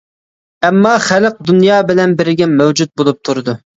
[0.69, 3.57] ئەمما، خەلق دۇنيا بىلەن بىرگە مەۋجۇت بولۇپ تۇرىدۇ.